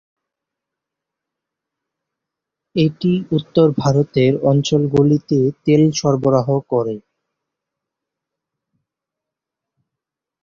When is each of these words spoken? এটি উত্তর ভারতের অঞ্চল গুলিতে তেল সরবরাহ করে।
এটি 2.75 3.11
উত্তর 3.37 3.67
ভারতের 3.77 4.33
অঞ্চল 4.51 4.81
গুলিতে 4.93 5.39
তেল 5.65 5.83
সরবরাহ 5.99 6.47
করে। 6.71 6.95